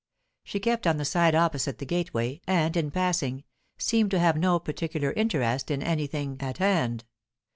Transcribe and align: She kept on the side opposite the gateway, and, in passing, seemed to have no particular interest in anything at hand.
She 0.43 0.59
kept 0.59 0.87
on 0.87 0.97
the 0.97 1.05
side 1.05 1.35
opposite 1.35 1.77
the 1.77 1.85
gateway, 1.85 2.41
and, 2.47 2.75
in 2.75 2.89
passing, 2.89 3.43
seemed 3.77 4.09
to 4.09 4.17
have 4.19 4.35
no 4.35 4.57
particular 4.57 5.11
interest 5.11 5.69
in 5.69 5.83
anything 5.83 6.37
at 6.41 6.57
hand. 6.57 7.03